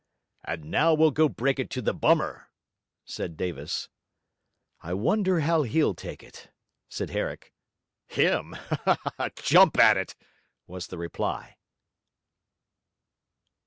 [0.43, 2.49] 'And now we'll go break it to the bummer,'
[3.05, 3.87] said Davis.
[4.81, 6.49] 'I wonder how he'll take it,'
[6.89, 7.53] said Herrick.
[8.07, 8.55] 'Him?
[9.35, 10.15] Jump at it!'
[10.65, 11.57] was the reply.